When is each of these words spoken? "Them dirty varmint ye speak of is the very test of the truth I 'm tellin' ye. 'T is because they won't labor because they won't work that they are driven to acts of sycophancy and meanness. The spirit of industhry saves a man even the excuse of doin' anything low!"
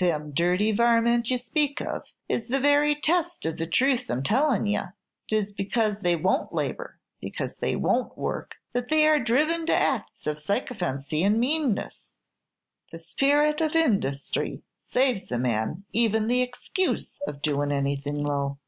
"Them 0.00 0.32
dirty 0.32 0.72
varmint 0.72 1.30
ye 1.30 1.36
speak 1.36 1.80
of 1.80 2.02
is 2.28 2.48
the 2.48 2.58
very 2.58 2.96
test 2.96 3.46
of 3.46 3.56
the 3.56 3.68
truth 3.68 4.10
I 4.10 4.14
'm 4.14 4.24
tellin' 4.24 4.66
ye. 4.66 4.80
'T 5.28 5.36
is 5.36 5.52
because 5.52 6.00
they 6.00 6.16
won't 6.16 6.52
labor 6.52 6.98
because 7.20 7.54
they 7.58 7.76
won't 7.76 8.18
work 8.18 8.56
that 8.72 8.88
they 8.88 9.06
are 9.06 9.20
driven 9.20 9.64
to 9.66 9.72
acts 9.76 10.26
of 10.26 10.40
sycophancy 10.40 11.22
and 11.22 11.38
meanness. 11.38 12.08
The 12.90 12.98
spirit 12.98 13.60
of 13.60 13.76
industhry 13.76 14.62
saves 14.76 15.30
a 15.30 15.38
man 15.38 15.84
even 15.92 16.26
the 16.26 16.42
excuse 16.42 17.14
of 17.28 17.40
doin' 17.40 17.70
anything 17.70 18.20
low!" 18.24 18.58